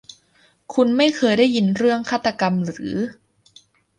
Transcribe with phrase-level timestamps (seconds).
[0.73, 2.95] คุณไม่เคยได้ยินเรื่องฆาตกรรมหรือ